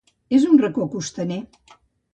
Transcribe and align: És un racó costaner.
És 0.37 0.47
un 0.53 0.57
racó 0.63 0.89
costaner. 0.97 1.41